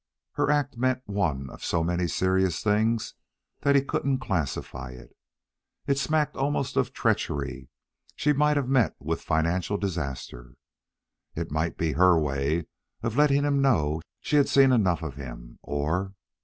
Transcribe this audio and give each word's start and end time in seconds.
Her 0.31 0.49
act 0.49 0.77
meant 0.77 1.03
one 1.05 1.47
of 1.51 1.63
so 1.63 1.83
many 1.83 2.07
serious 2.07 2.63
things 2.63 3.13
that 3.59 3.75
he 3.75 3.83
couldn't 3.83 4.17
classify 4.17 4.89
it. 4.89 5.15
It 5.85 5.99
smacked 5.99 6.35
almost 6.35 6.75
of 6.75 6.91
treachery. 6.91 7.69
She 8.15 8.33
might 8.33 8.57
have 8.57 8.67
met 8.67 8.95
with 8.97 9.21
financial 9.21 9.77
disaster. 9.77 10.55
It 11.35 11.51
might 11.51 11.77
be 11.77 11.91
her 11.91 12.17
way 12.19 12.65
of 13.03 13.15
letting 13.15 13.43
him 13.43 13.61
know 13.61 14.01
she 14.19 14.37
had 14.37 14.49
seen 14.49 14.71
enough 14.71 15.03
of 15.03 15.17
him. 15.17 15.59
Or... 15.61 16.15